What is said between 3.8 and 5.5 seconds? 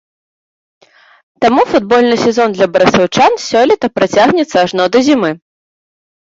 працягнецца ажно да зімы.